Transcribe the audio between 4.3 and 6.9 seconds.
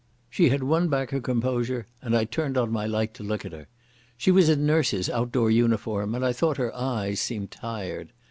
was in nurses' outdoor uniform, and I thought her